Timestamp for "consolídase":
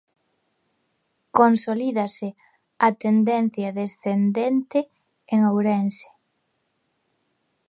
1.37-2.29